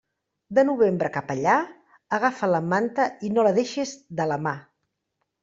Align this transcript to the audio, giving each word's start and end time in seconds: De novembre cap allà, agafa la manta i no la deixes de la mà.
De 0.57 0.61
novembre 0.69 1.11
cap 1.17 1.29
allà, 1.33 1.57
agafa 2.19 2.49
la 2.55 2.63
manta 2.73 3.07
i 3.29 3.33
no 3.37 3.45
la 3.49 3.53
deixes 3.61 3.95
de 4.23 4.29
la 4.35 4.41
mà. 4.49 4.57